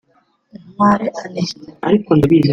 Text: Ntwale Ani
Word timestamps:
Ntwale 0.71 1.07
Ani 1.23 1.41